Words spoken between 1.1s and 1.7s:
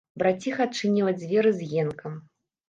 дзверы з